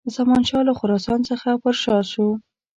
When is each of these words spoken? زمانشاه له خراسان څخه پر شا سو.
زمانشاه 0.15 0.63
له 0.67 0.73
خراسان 0.79 1.19
څخه 1.29 1.49
پر 1.61 1.73
شا 1.83 1.97
سو. 2.11 2.25